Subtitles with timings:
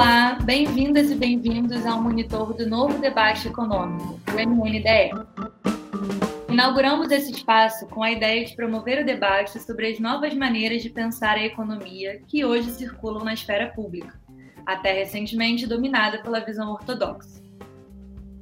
[0.00, 5.10] Olá, bem-vindas e bem-vindos ao monitor do novo debate econômico, o MNDE.
[6.48, 10.88] Inauguramos esse espaço com a ideia de promover o debate sobre as novas maneiras de
[10.88, 14.18] pensar a economia que hoje circulam na esfera pública,
[14.64, 17.42] até recentemente dominada pela visão ortodoxa.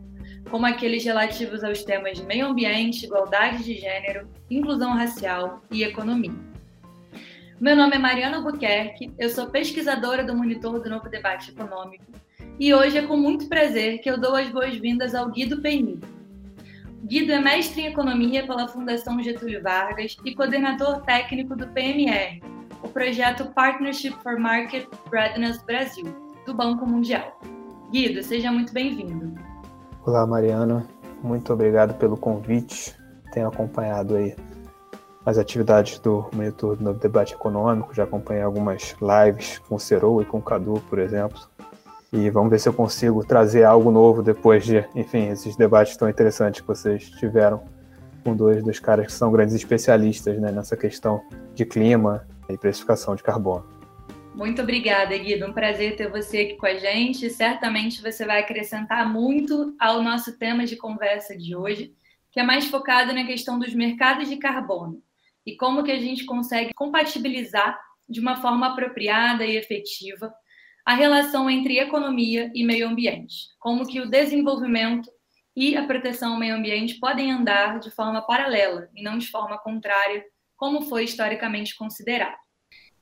[0.50, 6.34] como aqueles relativos aos temas de meio ambiente, igualdade de gênero, inclusão racial e economia.
[7.60, 12.04] Meu nome é Mariana Albuquerque, eu sou pesquisadora do Monitor do Novo Debate Econômico
[12.58, 16.15] e hoje é com muito prazer que eu dou as boas-vindas ao Guido Peinido,
[17.06, 22.42] Guido é mestre em Economia pela Fundação Getúlio Vargas e coordenador técnico do PMR,
[22.82, 26.04] o projeto Partnership for Market Readiness Brasil,
[26.44, 27.40] do Banco Mundial.
[27.92, 29.40] Guido, seja muito bem-vindo.
[30.04, 30.84] Olá, Mariana.
[31.22, 32.92] Muito obrigado pelo convite.
[33.30, 34.34] Tenho acompanhado aí
[35.24, 40.20] as atividades do Monitor do Novo Debate Econômico, já acompanhei algumas lives com o Cerou
[40.22, 41.38] e com o Cadu, por exemplo.
[42.12, 46.08] E vamos ver se eu consigo trazer algo novo depois de, enfim, esses debates tão
[46.08, 47.64] interessantes que vocês tiveram
[48.22, 51.22] com dois dos caras que são grandes especialistas né, nessa questão
[51.54, 53.64] de clima e precificação de carbono.
[54.34, 55.46] Muito obrigada, Guido.
[55.46, 57.30] Um prazer ter você aqui com a gente.
[57.30, 61.94] Certamente você vai acrescentar muito ao nosso tema de conversa de hoje,
[62.30, 65.00] que é mais focado na questão dos mercados de carbono
[65.46, 67.78] e como que a gente consegue compatibilizar
[68.08, 70.32] de uma forma apropriada e efetiva
[70.86, 75.10] a relação entre economia e meio ambiente, como que o desenvolvimento
[75.56, 79.58] e a proteção ao meio ambiente podem andar de forma paralela e não de forma
[79.58, 80.24] contrária,
[80.56, 82.36] como foi historicamente considerado.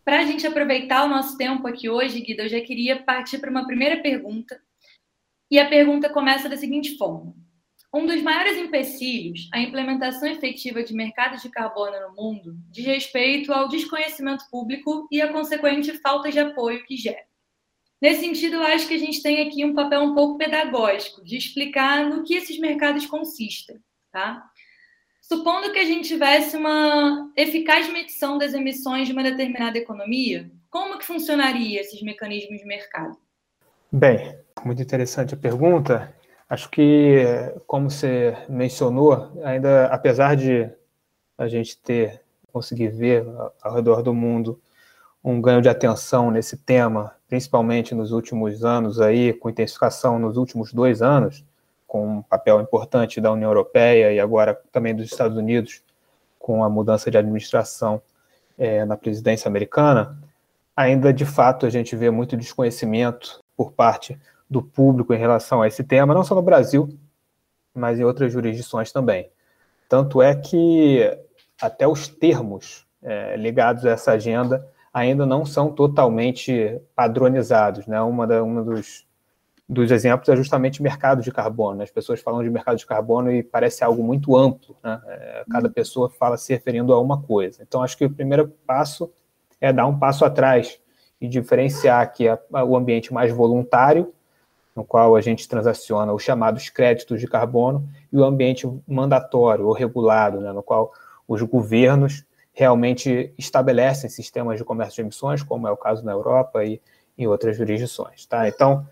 [0.02, 3.50] Para a gente aproveitar o nosso tempo aqui hoje, Guido, eu já queria partir para
[3.50, 4.58] uma primeira pergunta.
[5.50, 7.34] E a pergunta começa da seguinte forma:
[7.92, 13.52] Um dos maiores empecilhos à implementação efetiva de mercados de carbono no mundo diz respeito
[13.52, 17.33] ao desconhecimento público e a consequente falta de apoio que gera.
[18.04, 21.38] Nesse sentido, eu acho que a gente tem aqui um papel um pouco pedagógico, de
[21.38, 23.80] explicar no que esses mercados consistem.
[24.12, 24.44] Tá?
[25.22, 30.98] Supondo que a gente tivesse uma eficaz medição das emissões de uma determinada economia, como
[30.98, 33.16] que funcionaria esses mecanismos de mercado?
[33.90, 36.14] Bem, muito interessante a pergunta.
[36.46, 37.24] Acho que,
[37.66, 40.70] como você mencionou, ainda apesar de
[41.38, 42.20] a gente ter
[42.52, 43.24] conseguir ver
[43.62, 44.60] ao redor do mundo
[45.24, 50.70] um ganho de atenção nesse tema, principalmente nos últimos anos aí, com intensificação nos últimos
[50.70, 51.42] dois anos,
[51.86, 55.82] com um papel importante da União Europeia e agora também dos Estados Unidos,
[56.38, 58.02] com a mudança de administração
[58.58, 60.18] é, na presidência americana,
[60.76, 64.20] ainda de fato a gente vê muito desconhecimento por parte
[64.50, 66.98] do público em relação a esse tema, não só no Brasil,
[67.74, 69.30] mas em outras jurisdições também.
[69.88, 71.16] Tanto é que
[71.60, 77.84] até os termos é, ligados a essa agenda ainda não são totalmente padronizados.
[77.84, 78.00] Né?
[78.00, 79.04] Uma, da, uma dos,
[79.68, 81.82] dos exemplos é justamente mercado de carbono.
[81.82, 84.76] As pessoas falam de mercado de carbono e parece algo muito amplo.
[84.84, 85.02] Né?
[85.08, 87.60] É, cada pessoa fala se referindo a uma coisa.
[87.62, 89.10] Então, acho que o primeiro passo
[89.60, 90.78] é dar um passo atrás
[91.20, 92.12] e diferenciar
[92.52, 94.14] a, a, o ambiente mais voluntário,
[94.76, 99.72] no qual a gente transaciona os chamados créditos de carbono, e o ambiente mandatório ou
[99.72, 100.52] regulado, né?
[100.52, 100.92] no qual
[101.26, 106.64] os governos realmente estabelecem sistemas de comércio de emissões, como é o caso na Europa
[106.64, 106.80] e
[107.18, 108.24] em outras jurisdições.
[108.26, 108.48] Tá?
[108.48, 108.86] Então,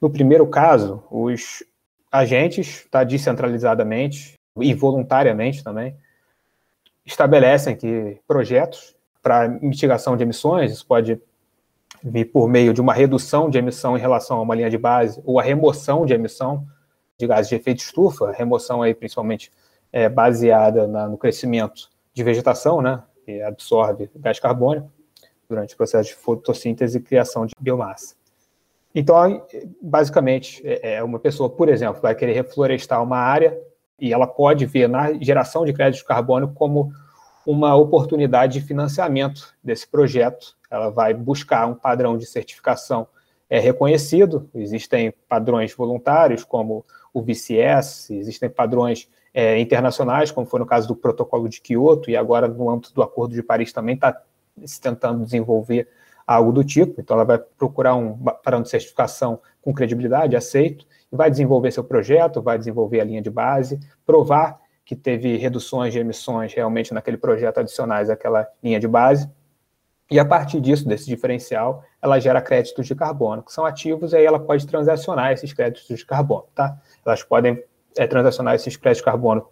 [0.00, 1.64] no primeiro caso, os
[2.12, 5.96] agentes, tá, descentralizadamente e voluntariamente também,
[7.04, 11.20] estabelecem que projetos para mitigação de emissões, isso pode
[12.04, 15.20] vir por meio de uma redução de emissão em relação a uma linha de base,
[15.24, 16.66] ou a remoção de emissão
[17.18, 19.50] de gases de efeito estufa, remoção aí principalmente
[19.90, 24.90] é, baseada na, no crescimento de vegetação, né, que absorve gás carbônico
[25.48, 28.16] durante o processo de fotossíntese e criação de biomassa.
[28.92, 29.46] Então,
[29.80, 33.56] basicamente, é, é uma pessoa, por exemplo, vai querer reflorestar uma área
[34.00, 36.92] e ela pode ver na geração de crédito carbono como
[37.46, 40.56] uma oportunidade de financiamento desse projeto.
[40.68, 43.06] Ela vai buscar um padrão de certificação
[43.48, 44.48] é, reconhecido.
[44.54, 50.96] Existem padrões voluntários, como o VCS, existem padrões é, internacionais, como foi no caso do
[50.96, 54.20] Protocolo de Quioto, e agora no âmbito do Acordo de Paris também está
[54.64, 55.88] se tentando desenvolver
[56.26, 57.00] algo do tipo.
[57.00, 61.82] Então, ela vai procurar um padrão de certificação com credibilidade, aceito, e vai desenvolver seu
[61.82, 67.16] projeto, vai desenvolver a linha de base, provar que teve reduções de emissões realmente naquele
[67.16, 69.30] projeto adicionais àquela linha de base.
[70.10, 74.16] E a partir disso, desse diferencial, ela gera créditos de carbono, que são ativos, e
[74.16, 76.78] aí ela pode transacionar esses créditos de carbono, tá?
[77.04, 77.62] Elas podem
[77.96, 79.46] é, transacionar esses créditos de carbono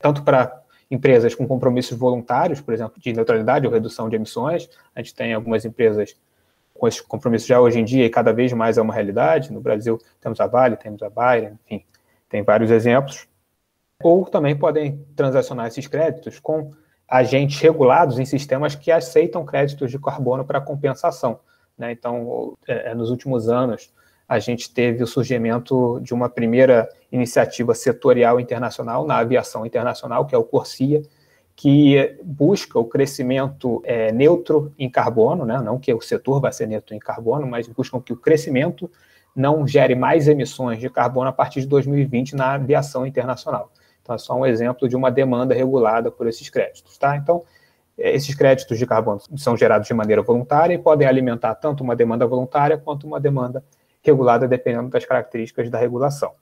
[0.00, 0.60] tanto para
[0.90, 4.68] empresas com compromissos voluntários, por exemplo, de neutralidade ou redução de emissões.
[4.94, 6.16] A gente tem algumas empresas
[6.74, 9.52] com esses compromissos já hoje em dia e cada vez mais é uma realidade.
[9.52, 11.84] No Brasil temos a Vale, temos a Bayer, enfim,
[12.28, 13.28] tem vários exemplos.
[14.02, 16.72] Ou também podem transacionar esses créditos com
[17.10, 21.40] agentes regulados em sistemas que aceitam créditos de carbono para compensação.
[21.76, 21.90] Né?
[21.90, 23.92] Então, é, é, nos últimos anos,
[24.28, 30.36] a gente teve o surgimento de uma primeira iniciativa setorial internacional na aviação internacional, que
[30.36, 31.02] é o Corsia,
[31.56, 35.60] que busca o crescimento é, neutro em carbono, né?
[35.60, 38.88] não que o setor vá ser neutro em carbono, mas buscam que o crescimento
[39.34, 43.70] não gere mais emissões de carbono a partir de 2020 na aviação internacional.
[44.02, 46.96] Então, é só um exemplo de uma demanda regulada por esses créditos.
[46.98, 47.16] Tá?
[47.16, 47.44] Então,
[47.98, 51.94] é, esses créditos de carbono são gerados de maneira voluntária e podem alimentar tanto uma
[51.94, 53.62] demanda voluntária quanto uma demanda
[54.02, 56.32] regulada, dependendo das características da regulação.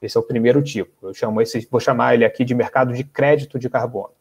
[0.00, 1.08] Esse é o primeiro tipo.
[1.08, 4.12] Eu chamo esse, vou chamar ele aqui de mercado de crédito de carbono.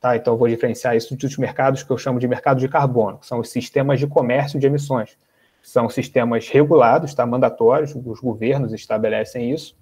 [0.00, 0.16] Tá?
[0.16, 3.26] Então, eu vou diferenciar isso dos mercados que eu chamo de mercado de carbono, que
[3.26, 5.16] são os sistemas de comércio de emissões.
[5.62, 7.24] São sistemas regulados, tá?
[7.24, 9.76] mandatórios, os governos estabelecem isso,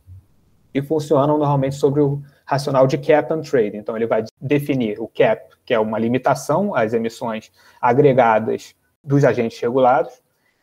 [0.72, 3.76] e funcionam normalmente sobre o racional de cap and trade.
[3.76, 7.50] Então, ele vai definir o cap, que é uma limitação às emissões
[7.80, 10.20] agregadas dos agentes regulados,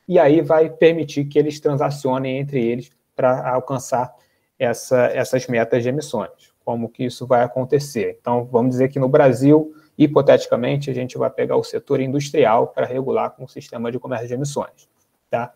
[0.08, 4.14] e aí vai permitir que eles transacionem entre eles para alcançar
[4.58, 6.54] essa, essas metas de emissões.
[6.64, 8.18] Como que isso vai acontecer?
[8.20, 12.86] Então, vamos dizer que no Brasil, hipoteticamente, a gente vai pegar o setor industrial para
[12.86, 14.88] regular com o sistema de comércio de emissões.
[15.30, 15.54] Tá?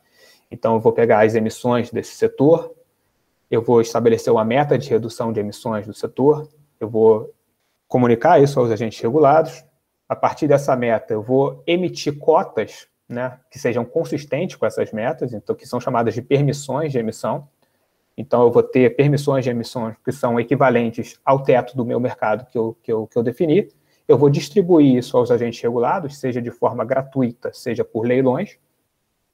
[0.49, 2.73] Então, eu vou pegar as emissões desse setor,
[3.51, 6.47] eu vou estabelecer uma meta de redução de emissões do setor,
[6.79, 7.35] eu vou
[7.85, 9.65] comunicar isso aos agentes regulados.
[10.07, 15.33] A partir dessa meta, eu vou emitir cotas né, que sejam consistentes com essas metas,
[15.33, 17.49] então que são chamadas de permissões de emissão.
[18.17, 22.45] Então, eu vou ter permissões de emissões que são equivalentes ao teto do meu mercado
[22.45, 23.67] que eu, que eu, que eu defini.
[24.07, 28.57] Eu vou distribuir isso aos agentes regulados, seja de forma gratuita, seja por leilões.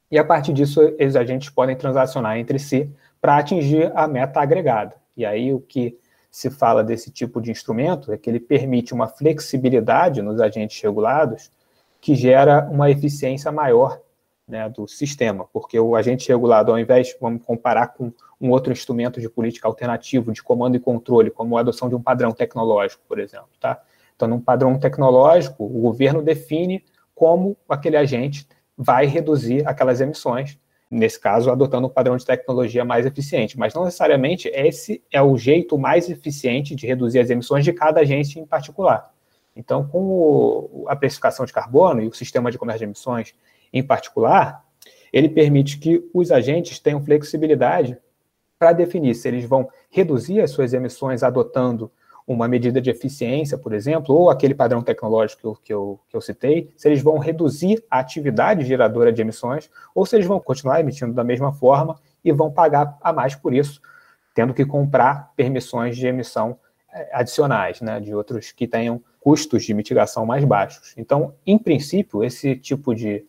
[0.10, 2.92] E a partir disso, esses agentes podem transacionar entre si
[3.22, 4.96] para atingir a meta agregada.
[5.16, 5.98] E aí, o que
[6.30, 11.50] se fala desse tipo de instrumento é que ele permite uma flexibilidade nos agentes regulados
[12.00, 14.00] que gera uma eficiência maior
[14.48, 19.20] né, do sistema, porque o agente regulado, ao invés, vamos comparar com um outro instrumento
[19.20, 23.20] de política alternativo, de comando e controle, como a adoção de um padrão tecnológico, por
[23.20, 23.50] exemplo.
[23.60, 23.82] Tá?
[24.16, 26.84] Então, num padrão tecnológico, o governo define
[27.14, 28.48] como aquele agente
[28.78, 30.58] vai reduzir aquelas emissões,
[30.90, 33.58] nesse caso, adotando um padrão de tecnologia mais eficiente.
[33.58, 38.02] Mas não necessariamente esse é o jeito mais eficiente de reduzir as emissões de cada
[38.02, 39.12] agente em particular.
[39.56, 43.34] Então, com o, a precificação de carbono e o sistema de comércio de emissões
[43.74, 44.64] em particular,
[45.12, 47.98] ele permite que os agentes tenham flexibilidade
[48.60, 51.92] para definir se eles vão reduzir as suas emissões adotando
[52.28, 56.70] uma medida de eficiência, por exemplo, ou aquele padrão tecnológico que eu, que eu, citei,
[56.76, 61.14] se eles vão reduzir a atividade geradora de emissões, ou se eles vão continuar emitindo
[61.14, 63.82] da mesma forma e vão pagar a mais por isso,
[64.36, 66.60] tendo que comprar permissões de emissão
[66.94, 70.94] eh, adicionais, né, de outros que tenham custos de mitigação mais baixos.
[70.98, 73.26] Então, em princípio, esse tipo de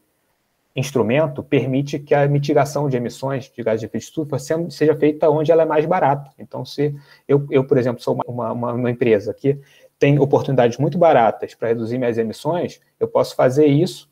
[0.79, 5.51] instrumento permite que a mitigação de emissões de gases de efeito estufa seja feita onde
[5.51, 6.31] ela é mais barata.
[6.39, 6.95] Então, se
[7.27, 9.59] eu, eu por exemplo, sou uma, uma, uma empresa que
[9.99, 14.09] tem oportunidades muito baratas para reduzir minhas emissões, eu posso fazer isso,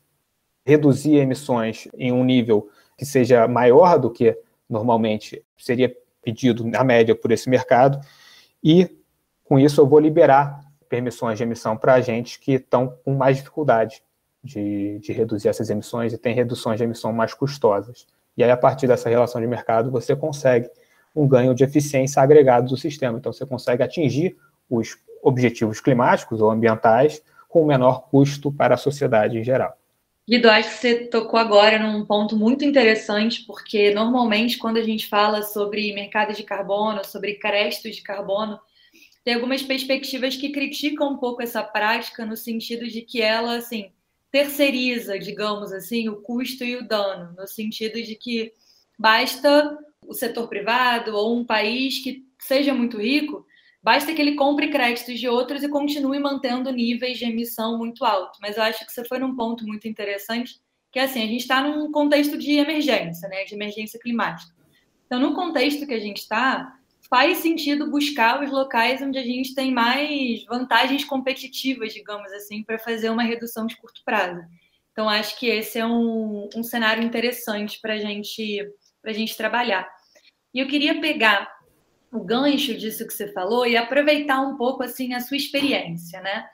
[0.65, 4.37] reduzir emissões em um nível que seja maior do que
[4.69, 8.01] normalmente seria pedido na média por esse mercado,
[8.61, 8.89] e
[9.45, 10.59] com isso eu vou liberar
[10.89, 14.01] permissões de emissão para agentes que estão com mais dificuldade
[14.47, 18.07] de, de reduzir essas emissões e tem reduções de emissão mais custosas.
[18.35, 20.69] E aí, a partir dessa relação de mercado, você consegue
[21.15, 23.17] um ganho de eficiência agregado do sistema.
[23.17, 24.37] Então, você consegue atingir
[24.69, 29.77] os objetivos climáticos ou ambientais com menor custo para a sociedade em geral.
[30.29, 35.07] Guido, acho que você tocou agora num ponto muito interessante, porque normalmente quando a gente
[35.07, 38.59] fala sobre mercado de carbono, sobre créditos de carbono,
[39.23, 43.91] tem algumas perspectivas que criticam um pouco essa prática no sentido de que ela, assim,
[44.37, 48.53] terceiriza, digamos assim, o custo e o dano, no sentido de que
[48.97, 49.75] basta
[50.05, 53.43] o setor privado ou um país que seja muito rico,
[53.81, 58.37] basta que ele compre créditos de outros e continue mantendo níveis de emissão muito altos.
[58.39, 60.59] Mas eu acho que você foi num ponto muito interessante,
[60.91, 64.53] que é assim, a gente está num contexto de emergência, né, de emergência climática.
[65.07, 66.76] Então, no contexto que a gente está,
[67.09, 72.77] faz sentido buscar os locais onde a gente tem mais vantagens competitivas, digamos assim, para
[72.77, 74.41] fazer uma redução de curto prazo.
[74.91, 78.67] Então, acho que esse é um, um cenário interessante para gente,
[79.05, 79.87] a gente trabalhar.
[80.53, 81.55] E eu queria pegar
[82.11, 86.45] o gancho disso que você falou e aproveitar um pouco assim a sua experiência, né?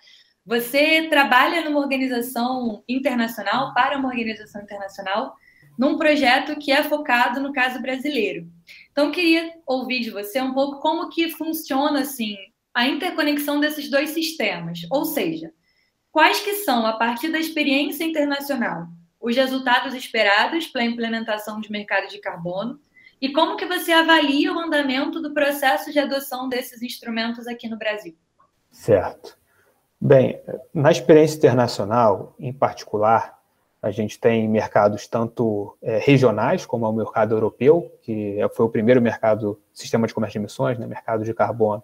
[0.46, 5.36] Você trabalha numa organização internacional, para uma organização internacional,
[5.78, 8.48] num projeto que é focado no caso brasileiro.
[8.92, 12.36] Então, queria ouvir de você um pouco como que funciona assim
[12.74, 15.52] a interconexão desses dois sistemas, ou seja,
[16.12, 18.88] quais que são, a partir da experiência internacional,
[19.20, 22.80] os resultados esperados para a implementação de mercado de carbono
[23.22, 27.78] e como que você avalia o andamento do processo de adoção desses instrumentos aqui no
[27.78, 28.18] Brasil?
[28.70, 29.38] Certo.
[30.00, 30.42] Bem,
[30.74, 33.40] na experiência internacional, em particular,
[33.84, 38.66] a gente tem mercados tanto é, regionais, como é o mercado europeu, que é, foi
[38.66, 41.84] o primeiro mercado, sistema de comércio de emissões, né, mercado de carbono,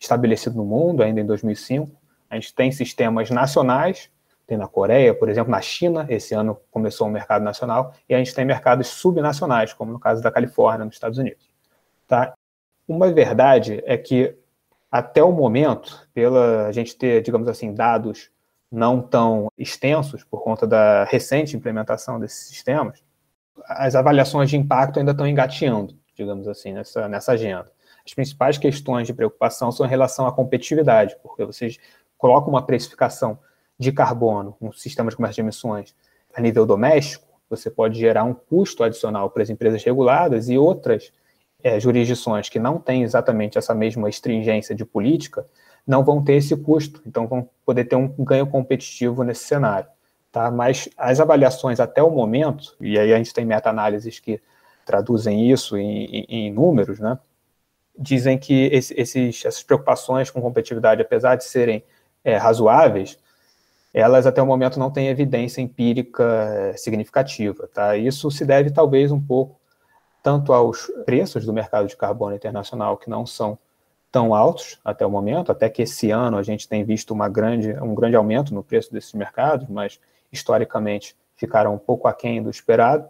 [0.00, 1.90] estabelecido no mundo, ainda em 2005.
[2.30, 4.10] A gente tem sistemas nacionais,
[4.46, 8.14] tem na Coreia, por exemplo, na China, esse ano começou o um mercado nacional, e
[8.14, 11.46] a gente tem mercados subnacionais, como no caso da Califórnia, nos Estados Unidos.
[12.08, 12.32] Tá?
[12.88, 14.34] Uma verdade é que,
[14.90, 18.30] até o momento, pela a gente ter, digamos assim, dados
[18.74, 23.02] não tão extensos por conta da recente implementação desses sistemas,
[23.66, 27.70] as avaliações de impacto ainda estão engateando, digamos assim, nessa, nessa agenda.
[28.04, 31.78] As principais questões de preocupação são em relação à competitividade, porque vocês
[32.18, 33.38] colocam uma precificação
[33.78, 35.94] de carbono, um sistema de comércio de emissões
[36.34, 41.12] a nível doméstico, você pode gerar um custo adicional para as empresas reguladas e outras
[41.62, 45.46] é, jurisdições que não têm exatamente essa mesma stringência de política
[45.86, 49.88] não vão ter esse custo, então vão poder ter um ganho competitivo nesse cenário.
[50.32, 50.50] Tá?
[50.50, 54.40] Mas as avaliações até o momento, e aí a gente tem meta-análises que
[54.84, 57.18] traduzem isso em, em, em números, né?
[57.96, 61.84] dizem que esse, esses, essas preocupações com competitividade, apesar de serem
[62.24, 63.18] é, razoáveis,
[63.92, 67.68] elas até o momento não têm evidência empírica é, significativa.
[67.72, 67.96] Tá?
[67.96, 69.60] Isso se deve talvez um pouco
[70.22, 73.58] tanto aos preços do mercado de carbono internacional, que não são
[74.14, 77.72] tão altos até o momento, até que esse ano a gente tem visto uma grande,
[77.82, 79.98] um grande aumento no preço desses mercados, mas
[80.30, 83.08] historicamente ficaram um pouco aquém do esperado,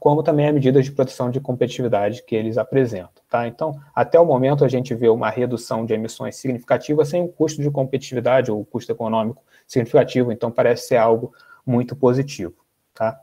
[0.00, 3.22] como também as medidas de proteção de competitividade que eles apresentam.
[3.28, 3.46] Tá?
[3.46, 7.60] Então, até o momento a gente vê uma redução de emissões significativa sem um custo
[7.60, 11.30] de competitividade ou custo econômico significativo, então parece ser algo
[11.66, 12.54] muito positivo.
[12.94, 13.20] Tá?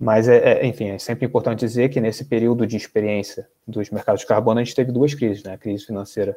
[0.00, 4.22] Mas, é, é, enfim, é sempre importante dizer que nesse período de experiência dos mercados
[4.22, 5.52] de carbono, a gente teve duas crises, né?
[5.52, 6.34] A crise financeira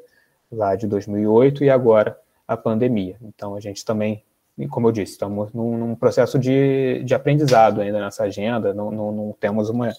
[0.52, 3.16] lá de 2008 e agora a pandemia.
[3.22, 4.22] Então, a gente também,
[4.70, 9.12] como eu disse, estamos num, num processo de, de aprendizado ainda nessa agenda, não, não,
[9.14, 9.94] não temos uma,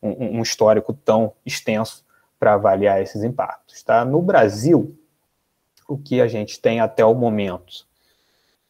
[0.00, 2.06] um, um histórico tão extenso
[2.38, 3.82] para avaliar esses impactos.
[3.82, 4.04] Tá?
[4.04, 4.96] No Brasil,
[5.88, 7.84] o que a gente tem até o momento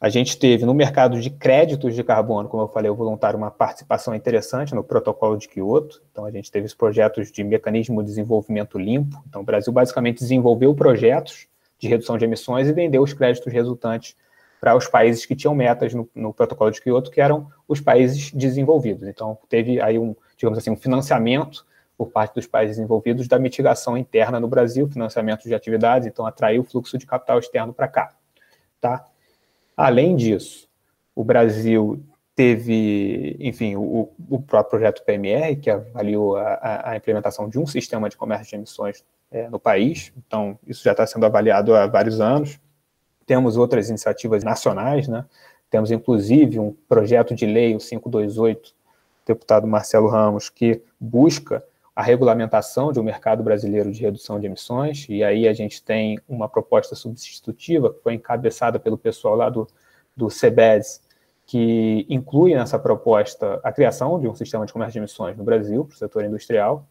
[0.01, 3.51] a gente teve no mercado de créditos de carbono, como eu falei, o voluntário, uma
[3.51, 6.01] participação interessante no protocolo de Kyoto.
[6.13, 9.21] Então, a gente teve os projetos de mecanismo de desenvolvimento limpo.
[9.29, 11.49] Então, o Brasil basicamente desenvolveu projetos
[11.81, 14.15] de redução de emissões e vendeu os créditos resultantes
[14.61, 18.31] para os países que tinham metas no, no protocolo de Kyoto, que eram os países
[18.33, 19.09] desenvolvidos.
[19.09, 23.99] Então, teve aí um, digamos assim, um financiamento por parte dos países desenvolvidos da mitigação
[23.99, 28.15] interna no Brasil, financiamento de atividades, então atraiu o fluxo de capital externo para cá,
[28.81, 29.05] tá?
[29.79, 30.69] Além disso,
[31.15, 32.03] o Brasil
[32.35, 38.09] teve, enfim, o, o próprio projeto PMR, que avaliou a, a, implementação de um sistema
[38.09, 42.21] de comércio de emissões é, no país, então isso já está sendo avaliado há vários
[42.21, 42.59] anos.
[43.25, 45.25] Temos outras iniciativas nacionais, né?
[45.71, 48.75] temos inclusive um projeto de lei, o 528,
[49.25, 51.63] deputado Marcelo Ramos, que busca
[51.99, 56.17] a regulamentação de um mercado brasileiro de redução de emissões, e aí a gente tem
[56.29, 59.67] uma proposta substitutiva que foi encabeçada pelo pessoal lá do,
[60.17, 61.03] do CBES,
[61.45, 65.85] que inclui nessa proposta a criação de um sistema de comércio de emissões no Brasil,
[65.87, 66.87] para o setor industrial.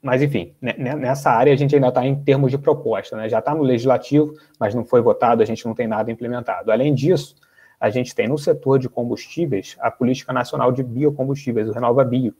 [0.00, 3.28] Mas, enfim, nessa área a gente ainda está em termos de proposta, né?
[3.28, 6.70] já está no legislativo, mas não foi votado, a gente não tem nada implementado.
[6.70, 7.34] Além disso,
[7.80, 12.32] a gente tem no setor de combustíveis a Política Nacional de Biocombustíveis, o Renova Bio,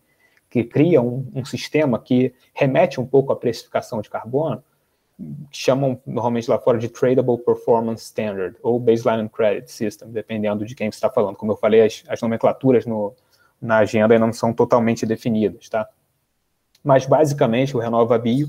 [0.51, 4.63] que cria um, um, sistema que remete um pouco à precificação de carbono,
[5.53, 10.91] chamam normalmente lá fora de Tradable Performance Standard ou Baseline Credit System, dependendo de quem
[10.91, 11.37] você está falando.
[11.37, 13.15] Como eu falei, as, as nomenclaturas no,
[13.63, 15.89] na agenda ainda não são totalmente definidas, tá?
[16.83, 18.49] Mas basicamente o Renova Bio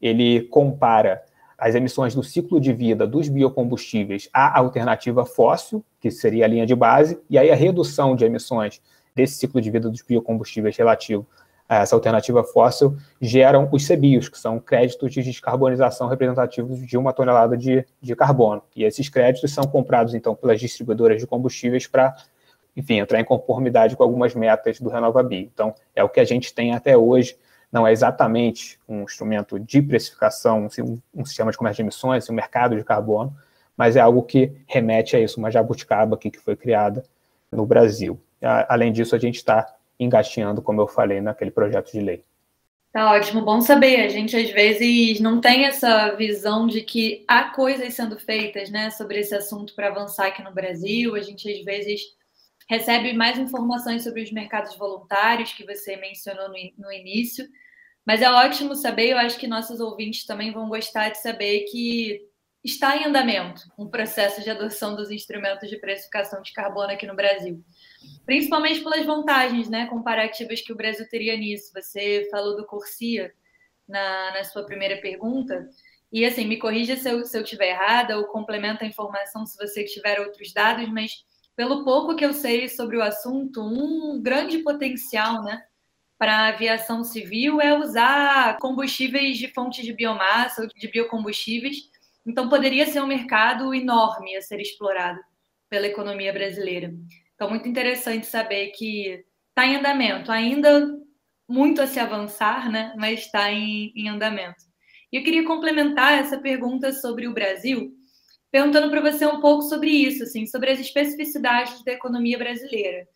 [0.00, 1.22] ele compara
[1.58, 6.64] as emissões do ciclo de vida dos biocombustíveis à alternativa fóssil, que seria a linha
[6.64, 8.80] de base, e aí a redução de emissões
[9.20, 11.26] desse ciclo de vida dos biocombustíveis relativo
[11.68, 17.56] essa alternativa fóssil geram os CBIOS, que são créditos de descarbonização representativos de uma tonelada
[17.56, 18.60] de, de carbono.
[18.74, 22.16] E esses créditos são comprados, então, pelas distribuidoras de combustíveis para
[22.76, 25.48] enfim, entrar em conformidade com algumas metas do RenovaBio.
[25.52, 27.36] Então, é o que a gente tem até hoje,
[27.70, 30.68] não é exatamente um instrumento de precificação,
[31.14, 33.36] um, sistema de comércio de emissões, um mercado de carbono,
[33.76, 37.04] mas é algo que remete a isso, uma jabuticaba aqui que foi criada
[37.50, 38.20] no Brasil.
[38.42, 42.24] Além disso, a gente está engatinhando, como eu falei, naquele projeto de lei.
[42.92, 44.00] Tá ótimo, bom saber.
[44.00, 48.90] A gente às vezes não tem essa visão de que há coisas sendo feitas, né,
[48.90, 51.14] sobre esse assunto para avançar aqui no Brasil.
[51.14, 52.00] A gente às vezes
[52.68, 57.46] recebe mais informações sobre os mercados voluntários que você mencionou no, no início.
[58.04, 62.29] Mas é ótimo saber, eu acho que nossos ouvintes também vão gostar de saber que
[62.62, 67.16] está em andamento um processo de adoção dos instrumentos de precificação de carbono aqui no
[67.16, 67.64] Brasil
[68.24, 71.72] principalmente pelas vantagens né, comparativas que o Brasil teria nisso.
[71.74, 73.32] Você falou do Corsia
[73.88, 75.68] na, na sua primeira pergunta,
[76.12, 79.56] e assim, me corrija se eu, se eu tiver errada ou complementa a informação se
[79.56, 81.24] você tiver outros dados, mas
[81.54, 85.62] pelo pouco que eu sei sobre o assunto, um grande potencial né,
[86.18, 91.90] para a aviação civil é usar combustíveis de fontes de biomassa ou de biocombustíveis.
[92.26, 95.20] Então, poderia ser um mercado enorme a ser explorado
[95.68, 96.92] pela economia brasileira.
[97.34, 100.98] Então, muito interessante saber que está em andamento, ainda
[101.48, 102.94] muito a se avançar, né?
[102.96, 104.62] mas está em, em andamento.
[105.12, 107.92] E eu queria complementar essa pergunta sobre o Brasil,
[108.50, 113.06] perguntando para você um pouco sobre isso, assim, sobre as especificidades da economia brasileira.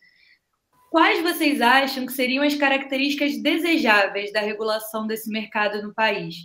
[0.91, 6.35] Quais vocês acham que seriam as características desejáveis da regulação desse mercado no país?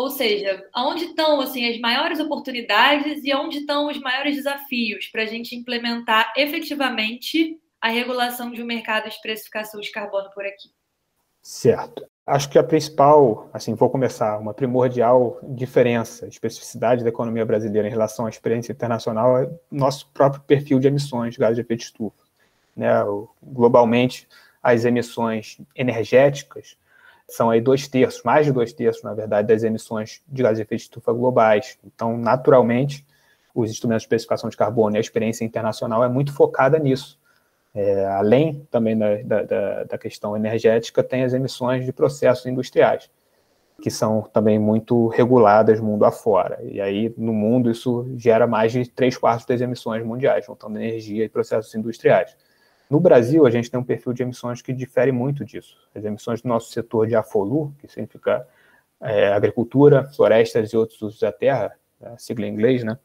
[0.00, 5.24] Ou seja, aonde estão assim as maiores oportunidades e onde estão os maiores desafios para
[5.24, 10.70] a gente implementar efetivamente a regulação de um mercado de precificação de carbono por aqui?
[11.42, 12.02] Certo.
[12.26, 17.90] Acho que a principal, assim, vou começar, uma primordial diferença, especificidade da economia brasileira em
[17.90, 22.24] relação à experiência internacional é nosso próprio perfil de emissões de gases de efeito estufa.
[22.74, 22.88] Né?
[23.42, 24.26] Globalmente,
[24.62, 26.78] as emissões energéticas
[27.30, 30.62] são aí dois terços, mais de dois terços, na verdade, das emissões de gases de
[30.62, 31.78] efeito de estufa globais.
[31.84, 33.06] Então, naturalmente,
[33.54, 37.18] os instrumentos de especificação de carbono e a experiência internacional é muito focada nisso.
[37.72, 43.08] É, além também da, da, da, questão energética, tem as emissões de processos industriais,
[43.80, 46.58] que são também muito reguladas mundo afora.
[46.64, 51.24] E aí, no mundo, isso gera mais de três quartos das emissões mundiais, juntando energia
[51.24, 52.36] e processos industriais.
[52.90, 55.76] No Brasil, a gente tem um perfil de emissões que difere muito disso.
[55.94, 58.44] As emissões do nosso setor de AFOLU, que significa
[59.00, 61.72] é, agricultura, florestas e outros usos da terra,
[62.02, 62.98] a sigla em inglês, né,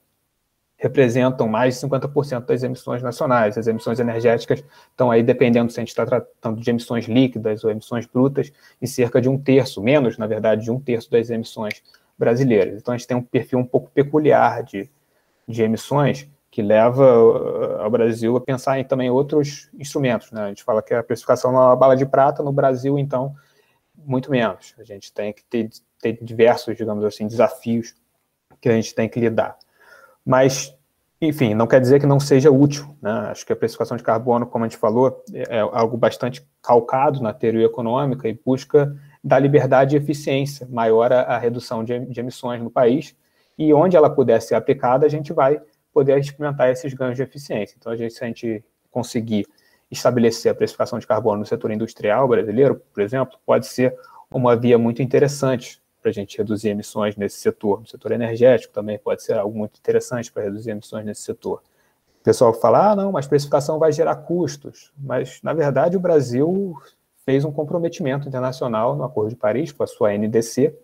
[0.76, 3.60] representam mais de 50% das emissões nacionais.
[3.60, 7.69] As emissões energéticas estão aí, dependendo se a gente está tratando de emissões líquidas ou
[7.69, 11.84] emissões brutas, em cerca de um terço, menos, na verdade, de um terço das emissões
[12.17, 12.82] brasileiras.
[12.82, 14.89] Então, a gente tem um perfil um pouco peculiar de,
[15.48, 20.32] de emissões, que leva uh, ao Brasil a pensar em também outros instrumentos.
[20.32, 20.41] Né?
[20.41, 23.36] A gente fala que a precificação não é uma bala de prata, no Brasil, então,
[23.94, 24.74] muito menos.
[24.80, 27.94] A gente tem que ter, ter diversos, digamos assim, desafios
[28.62, 29.58] que a gente tem que lidar.
[30.26, 30.74] Mas,
[31.20, 32.96] enfim, não quer dizer que não seja útil.
[33.02, 33.12] Né?
[33.12, 37.34] Acho que a precificação de carbono, como a gente falou, é algo bastante calcado na
[37.34, 42.72] teoria econômica e busca dar liberdade e eficiência maior à redução de, de emissões no
[42.72, 43.13] país.
[43.58, 45.60] E onde ela puder ser aplicada, a gente vai
[45.96, 47.74] poder experimentar esses ganhos de eficiência.
[47.80, 49.48] Então, a gente, se a gente conseguir
[49.90, 53.98] estabelecer a precificação de carbono no setor industrial brasileiro, por exemplo, pode ser
[54.30, 57.80] uma via muito interessante para a gente reduzir emissões nesse setor.
[57.80, 61.64] No setor energético também pode ser algo muito interessante para reduzir emissões nesse setor.
[62.20, 64.92] O pessoal fala, ah, não, mas precificação vai gerar custos.
[64.98, 66.76] Mas, na verdade, o Brasil
[67.26, 70.78] fez um comprometimento internacional no Acordo de Paris com a sua NDC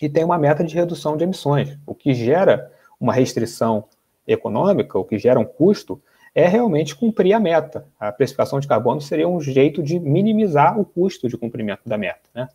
[0.00, 3.88] e tem uma meta de redução de emissões, o que gera uma restrição
[4.26, 6.00] econômica, o que gera um custo,
[6.34, 7.86] é realmente cumprir a meta.
[7.98, 12.28] A precificação de carbono seria um jeito de minimizar o custo de cumprimento da meta.
[12.34, 12.48] Né?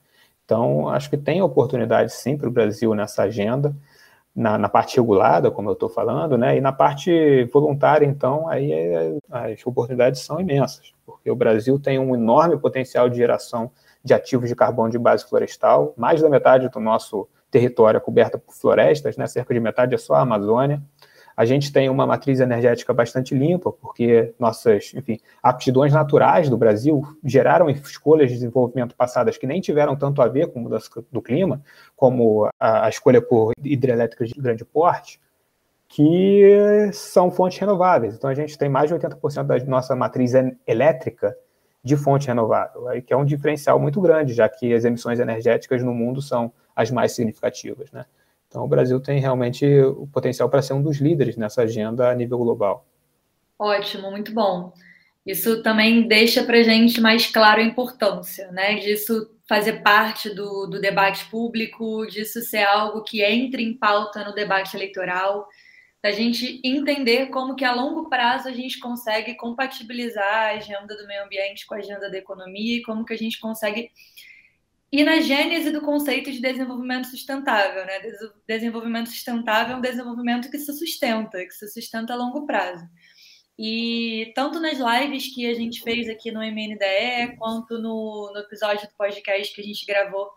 [0.46, 3.76] Então, acho que tem oportunidade sim para o Brasil nessa agenda,
[4.36, 6.58] na, na parte regulada, como eu estou falando, né?
[6.58, 12.00] e na parte voluntária, então, aí é, as oportunidades são imensas, porque o Brasil tem
[12.00, 13.72] um enorme potencial de geração
[14.04, 18.38] de ativos de carbono de base florestal, mais da metade do nosso território é coberta
[18.38, 19.28] por florestas, né?
[19.28, 20.82] cerca de metade é só a Amazônia.
[21.36, 27.02] A gente tem uma matriz energética bastante limpa, porque nossas, enfim, aptidões naturais do Brasil
[27.24, 31.62] geraram escolhas de desenvolvimento passadas que nem tiveram tanto a ver com mudança do clima,
[31.96, 35.20] como a, a escolha por hidrelétricas de grande porte,
[35.88, 38.16] que são fontes renováveis.
[38.16, 40.34] Então a gente tem mais de 80% da nossa matriz
[40.66, 41.36] elétrica
[41.84, 45.94] de fonte renovável, que é um diferencial muito grande, já que as emissões energéticas no
[45.94, 48.06] mundo são as mais significativas, né?
[48.52, 52.14] Então, o Brasil tem realmente o potencial para ser um dos líderes nessa agenda a
[52.14, 52.86] nível global.
[53.58, 54.74] Ótimo, muito bom.
[55.26, 60.82] Isso também deixa para gente mais claro a importância né, disso fazer parte do, do
[60.82, 65.48] debate público, disso ser algo que entre em pauta no debate eleitoral,
[66.04, 71.08] da gente entender como que a longo prazo a gente consegue compatibilizar a agenda do
[71.08, 73.92] meio ambiente com a agenda da economia e como que a gente consegue
[74.92, 77.94] ir na gênese do conceito de desenvolvimento sustentável, né?
[78.48, 82.86] Desenvolvimento sustentável é um desenvolvimento que se sustenta, que se sustenta a longo prazo.
[83.58, 88.88] E tanto nas lives que a gente fez aqui no MNDE, quanto no, no episódio
[88.88, 90.30] do podcast que a gente gravou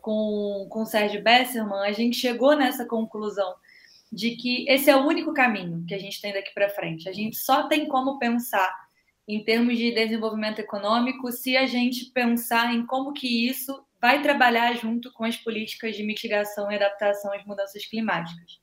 [0.00, 3.54] com, com o Sérgio Besserman, a gente chegou nessa conclusão
[4.10, 7.08] de que esse é o único caminho que a gente tem daqui para frente.
[7.08, 8.72] A gente só tem como pensar
[9.26, 14.74] em termos de desenvolvimento econômico se a gente pensar em como que isso vai trabalhar
[14.74, 18.60] junto com as políticas de mitigação e adaptação às mudanças climáticas.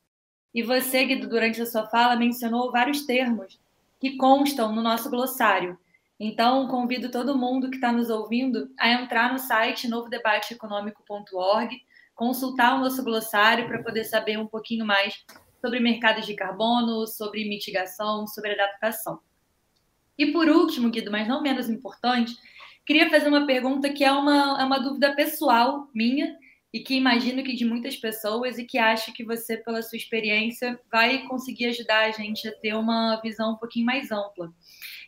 [0.53, 3.59] E você, Guido, durante a sua fala, mencionou vários termos
[3.99, 5.77] que constam no nosso glossário.
[6.17, 11.81] Então, convido todo mundo que está nos ouvindo a entrar no site novodebateeconômico.org,
[12.15, 15.25] consultar o nosso glossário para poder saber um pouquinho mais
[15.59, 19.19] sobre mercados de carbono, sobre mitigação, sobre adaptação.
[20.17, 22.33] E por último, Guido, mas não menos importante,
[22.85, 26.37] queria fazer uma pergunta que é uma, é uma dúvida pessoal minha
[26.71, 30.79] e que imagino que de muitas pessoas e que acho que você, pela sua experiência,
[30.91, 34.53] vai conseguir ajudar a gente a ter uma visão um pouquinho mais ampla,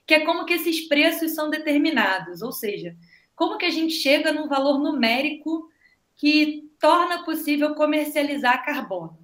[0.06, 2.96] que é como que esses preços são determinados, ou seja,
[3.36, 5.70] como que a gente chega num valor numérico
[6.16, 9.20] que torna possível comercializar carbono.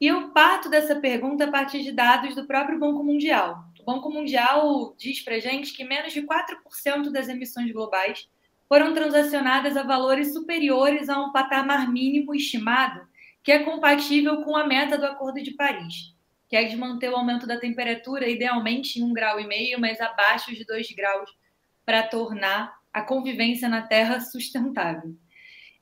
[0.00, 3.64] E eu parto dessa pergunta a partir de dados do próprio Banco Mundial.
[3.82, 8.28] O Banco Mundial diz para gente que menos de 4% das emissões globais
[8.68, 13.00] foram transacionadas a valores superiores a um patamar mínimo estimado,
[13.42, 16.14] que é compatível com a meta do Acordo de Paris,
[16.48, 20.00] que é de manter o aumento da temperatura idealmente em um grau e meio, mas
[20.00, 21.28] abaixo de dois graus,
[21.84, 25.12] para tornar a convivência na Terra sustentável.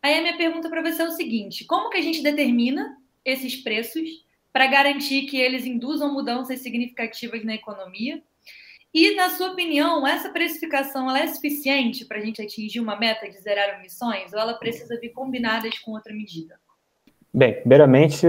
[0.02, 3.56] Aí a minha pergunta para você é o seguinte: como que a gente determina esses
[3.56, 4.08] preços
[4.52, 8.22] para garantir que eles induzam mudanças significativas na economia
[8.92, 13.28] e, na sua opinião, essa precificação ela é suficiente para a gente atingir uma meta
[13.28, 16.58] de zerar emissões ou ela precisa vir combinadas com outra medida?
[17.32, 18.26] Bem, primeiramente,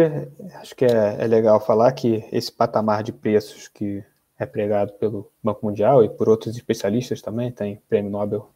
[0.56, 4.04] acho que é, é legal falar que esse patamar de preços que
[4.38, 8.50] é pregado pelo Banco Mundial e por outros especialistas também, tem prêmio Nobel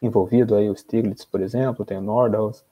[0.00, 2.64] envolvido aí, o Stiglitz, por exemplo, tem o Nordhaus,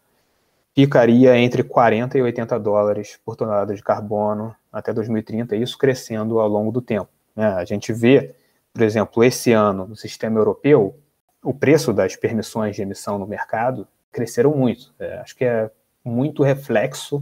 [0.86, 6.48] ficaria entre 40 e 80 dólares por tonelada de carbono até 2030, isso crescendo ao
[6.48, 7.08] longo do tempo.
[7.34, 7.46] Né?
[7.46, 8.34] A gente vê
[8.78, 10.96] por exemplo, esse ano, no sistema europeu,
[11.42, 14.94] o preço das permissões de emissão no mercado cresceram muito.
[15.00, 15.68] É, acho que é
[16.04, 17.20] muito reflexo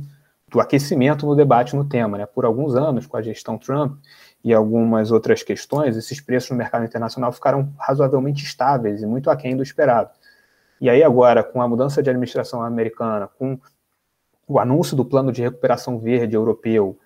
[0.50, 2.18] do aquecimento no debate no tema.
[2.18, 2.26] Né?
[2.26, 3.98] Por alguns anos, com a gestão Trump
[4.44, 9.56] e algumas outras questões, esses preços no mercado internacional ficaram razoavelmente estáveis e muito aquém
[9.56, 10.10] do esperado.
[10.80, 13.58] E aí agora, com a mudança de administração americana, com
[14.46, 16.98] o anúncio do plano de recuperação verde europeu,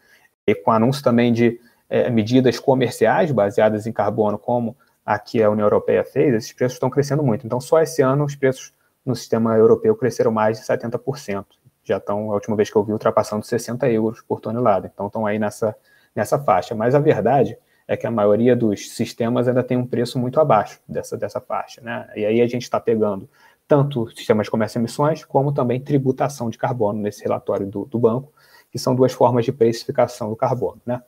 [0.47, 5.51] e com o anúncio também de é, medidas comerciais baseadas em carbono, como aqui a
[5.51, 7.47] União Europeia fez, esses preços estão crescendo muito.
[7.47, 8.73] Então, só esse ano os preços
[9.05, 11.45] no sistema europeu cresceram mais de 70%.
[11.83, 14.91] Já estão, a última vez que eu vi, ultrapassando 60 euros por tonelada.
[14.93, 15.75] Então, estão aí nessa,
[16.15, 16.75] nessa faixa.
[16.75, 20.81] Mas a verdade é que a maioria dos sistemas ainda tem um preço muito abaixo
[20.89, 21.81] dessa, dessa faixa.
[21.81, 22.09] Né?
[22.15, 23.29] E aí a gente está pegando
[23.71, 28.01] tanto sistemas de comércio de emissões, como também tributação de carbono nesse relatório do, do
[28.01, 28.33] banco,
[28.69, 30.83] que são duas formas de precificação do carbono.
[30.85, 31.01] Né?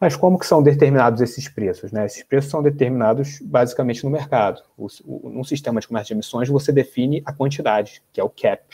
[0.00, 1.92] Mas como que são determinados esses preços?
[1.92, 2.06] Né?
[2.06, 4.62] Esses preços são determinados basicamente no mercado.
[4.78, 8.30] O, o, num sistema de comércio de emissões, você define a quantidade, que é o
[8.30, 8.64] cap.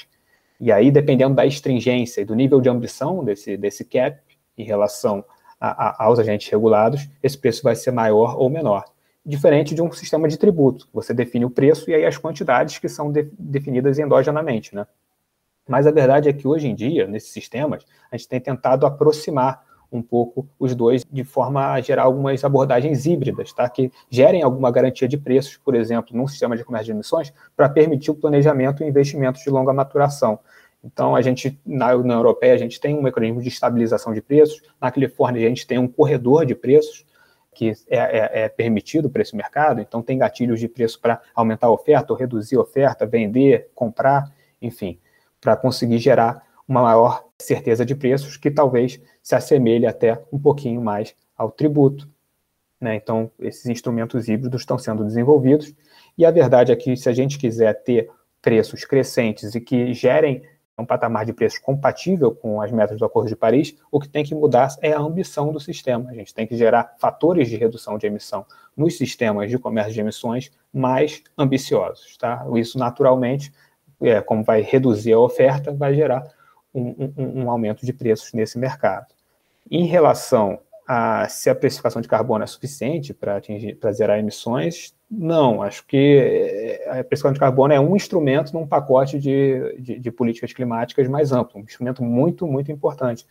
[0.60, 4.20] E aí, dependendo da estringência e do nível de ambição desse, desse cap
[4.56, 5.24] em relação
[5.60, 8.84] a, a, aos agentes regulados, esse preço vai ser maior ou menor.
[9.26, 12.88] Diferente de um sistema de tributo, você define o preço e aí as quantidades que
[12.88, 14.72] são de, definidas endogenamente.
[14.72, 14.86] Né?
[15.68, 19.66] Mas a verdade é que hoje em dia, nesses sistemas, a gente tem tentado aproximar
[19.90, 23.68] um pouco os dois de forma a gerar algumas abordagens híbridas, tá?
[23.68, 27.68] que gerem alguma garantia de preços, por exemplo, num sistema de comércio de emissões, para
[27.68, 30.38] permitir o planejamento e investimentos de longa maturação.
[30.84, 34.62] Então, a gente, na União Europeia, a gente tem um mecanismo de estabilização de preços,
[34.80, 37.04] na Califórnia, a gente tem um corredor de preços,
[37.56, 41.68] que é, é, é permitido para esse mercado, então tem gatilhos de preço para aumentar
[41.68, 44.98] a oferta ou reduzir a oferta, vender, comprar, enfim,
[45.40, 50.82] para conseguir gerar uma maior certeza de preços que talvez se assemelhe até um pouquinho
[50.82, 52.06] mais ao tributo.
[52.78, 52.94] Né?
[52.96, 55.74] Então, esses instrumentos híbridos estão sendo desenvolvidos
[56.18, 58.10] e a verdade é que se a gente quiser ter
[58.42, 60.42] preços crescentes e que gerem
[60.78, 64.22] um patamar de preços compatível com as metas do Acordo de Paris, o que tem
[64.22, 66.10] que mudar é a ambição do sistema.
[66.10, 68.44] A gente tem que gerar fatores de redução de emissão
[68.76, 72.16] nos sistemas de comércio de emissões mais ambiciosos.
[72.18, 72.46] Tá?
[72.54, 73.52] Isso, naturalmente,
[74.02, 76.30] é, como vai reduzir a oferta, vai gerar
[76.74, 79.06] um, um, um aumento de preços nesse mercado.
[79.70, 84.94] Em relação a se a precificação de carbono é suficiente para atingir, para zerar emissões,
[85.10, 85.62] não.
[85.62, 90.10] Acho que eh, a precificação de carbono é um instrumento num pacote de, de, de,
[90.10, 93.26] políticas climáticas mais amplo, um instrumento muito, muito importante,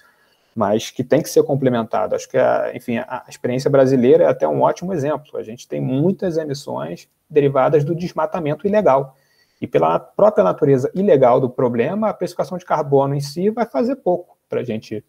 [0.56, 2.16] mas que tem que ser complementado.
[2.16, 5.38] Acho que, a, enfim, a experiência brasileira é até um ótimo exemplo.
[5.38, 9.16] A gente tem muitas emissões derivadas do desmatamento ilegal.
[9.62, 13.96] E pela própria natureza ilegal do problema, a precificação de carbono em si vai fazer
[13.98, 15.04] pouco para a gente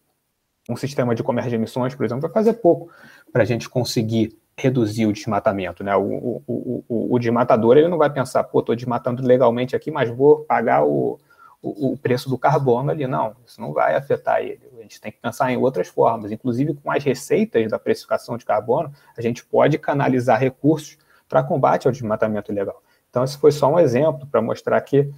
[0.68, 2.90] um sistema de comércio de emissões, por exemplo, vai fazer pouco
[3.32, 5.84] para a gente conseguir reduzir o desmatamento.
[5.84, 5.94] Né?
[5.96, 10.08] O, o, o, o desmatador ele não vai pensar, pô, estou desmatando legalmente aqui, mas
[10.08, 11.18] vou pagar o,
[11.62, 13.06] o, preço do carbono ali.
[13.06, 14.60] Não, isso não vai afetar ele.
[14.78, 16.32] A gente tem que pensar em outras formas.
[16.32, 20.96] Inclusive, com as receitas da precificação de carbono, a gente pode canalizar recursos
[21.28, 22.82] para combate ao desmatamento ilegal.
[23.10, 25.10] Então, esse foi só um exemplo para mostrar que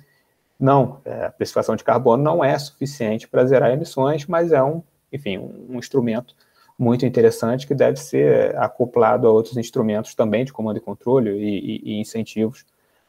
[0.59, 4.83] não, é, a precificação de carbono não é suficiente para zerar emissões, mas é um
[5.12, 6.35] enfim, um instrumento
[6.79, 11.59] muito interessante que deve ser acoplado a outros instrumentos também de comando e controle e,
[11.59, 12.64] e, e incentivos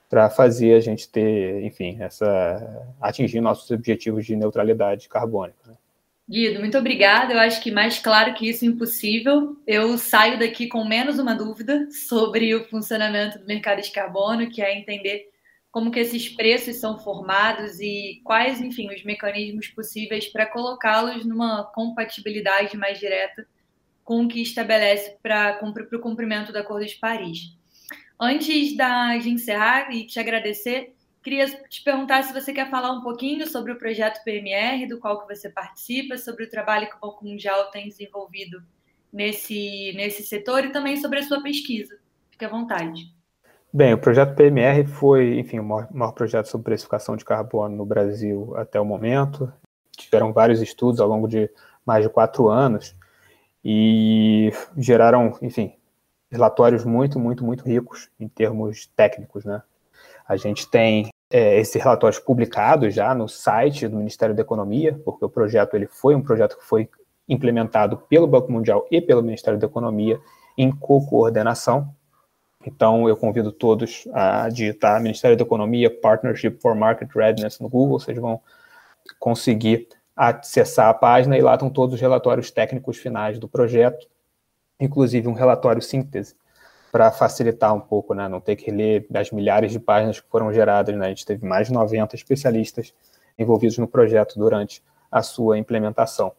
[0.10, 5.60] para fazer a gente ter, enfim, essa atingir nossos objetivos de neutralidade carbônica.
[5.68, 5.76] Né?
[6.28, 7.34] Guido, muito obrigada.
[7.34, 9.56] Eu acho que mais claro que isso é impossível.
[9.68, 14.64] Eu saio daqui com menos uma dúvida sobre o funcionamento do mercado de carbono, que
[14.64, 15.30] é entender
[15.72, 21.64] como que esses preços são formados e quais, enfim, os mecanismos possíveis para colocá-los numa
[21.66, 23.46] compatibilidade mais direta
[24.10, 27.56] com o que estabelece para o cumprimento do Acordo de Paris.
[28.20, 33.02] Antes da, de encerrar e te agradecer, queria te perguntar se você quer falar um
[33.02, 37.00] pouquinho sobre o projeto PMR, do qual que você participa, sobre o trabalho que o
[37.00, 38.64] Banco Mundial tem desenvolvido
[39.14, 41.96] nesse, nesse setor e também sobre a sua pesquisa.
[42.32, 43.14] Fique à vontade.
[43.72, 47.86] Bem, o projeto PMR foi, enfim, o maior, maior, projeto sobre precificação de carbono no
[47.86, 49.54] Brasil até o momento.
[49.96, 51.48] Tiveram vários estudos ao longo de
[51.86, 52.98] mais de quatro anos
[53.64, 55.74] e geraram, enfim,
[56.32, 59.62] relatórios muito, muito, muito ricos em termos técnicos, né?
[60.28, 65.26] A gente tem é, esses relatórios publicados já no site do Ministério da Economia, porque
[65.26, 66.90] o projeto ele foi um projeto que foi
[67.28, 70.20] implementado pelo Banco Mundial e pelo Ministério da Economia
[70.58, 71.94] em co-coordenação.
[72.66, 78.00] Então, eu convido todos a digitar Ministério da Economia Partnership for Market Readiness no Google,
[78.00, 78.42] vocês vão
[79.18, 79.88] conseguir
[80.20, 84.06] acessar a página e lá estão todos os relatórios técnicos finais do projeto,
[84.78, 86.36] inclusive um relatório síntese,
[86.92, 90.52] para facilitar um pouco, né, não ter que ler as milhares de páginas que foram
[90.52, 90.94] geradas.
[90.94, 92.94] Né, a gente teve mais de 90 especialistas
[93.38, 96.34] envolvidos no projeto durante a sua implementação.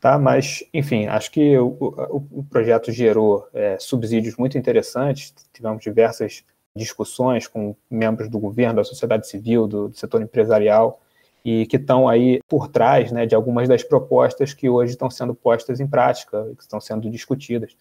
[0.00, 0.18] Tá?
[0.18, 6.44] Mas, enfim, acho que o, o, o projeto gerou é, subsídios muito interessantes, tivemos diversas
[6.74, 10.98] discussões com membros do governo, da sociedade civil, do, do setor empresarial,
[11.44, 15.34] e que estão aí por trás né, de algumas das propostas que hoje estão sendo
[15.34, 17.76] postas em prática, que estão sendo discutidas.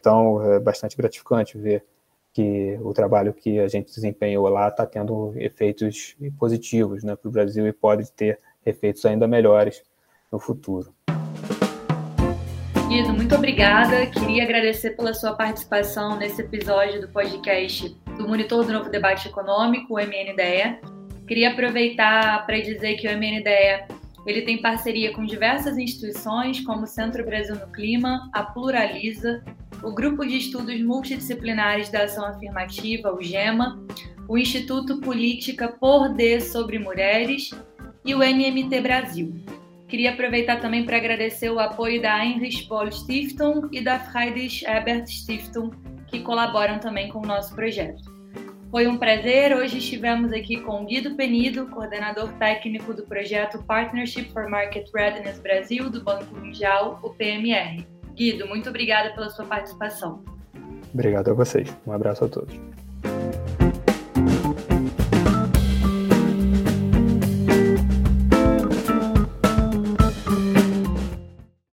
[0.00, 1.84] Então, é bastante gratificante ver
[2.32, 7.32] que o trabalho que a gente desempenhou lá está tendo efeitos positivos né, para o
[7.32, 9.82] Brasil e pode ter efeitos ainda melhores
[10.30, 10.92] no futuro.
[12.88, 14.06] Guido, muito obrigada.
[14.06, 19.94] Queria agradecer pela sua participação nesse episódio do podcast do Monitor do Novo Debate Econômico,
[19.94, 20.95] o MNDE.
[21.26, 26.86] Queria aproveitar para dizer que o MNDE ele tem parceria com diversas instituições, como o
[26.86, 29.44] Centro Brasil no Clima, a Pluraliza,
[29.82, 33.80] o Grupo de Estudos Multidisciplinares da Ação Afirmativa, o GEMA,
[34.28, 37.50] o Instituto Política por D sobre Mulheres
[38.04, 39.34] e o MMT Brasil.
[39.88, 45.06] Queria aproveitar também para agradecer o apoio da Heinrich Boll Stiftung e da Friedrich Ebert
[45.06, 45.70] Stiftung,
[46.08, 48.15] que colaboram também com o nosso projeto.
[48.70, 49.56] Foi um prazer.
[49.56, 55.88] Hoje estivemos aqui com Guido Penido, coordenador técnico do projeto Partnership for Market Readiness Brasil
[55.88, 57.86] do Banco Mundial, o PMR.
[58.14, 60.24] Guido, muito obrigada pela sua participação.
[60.92, 61.74] Obrigado a vocês.
[61.86, 62.58] Um abraço a todos.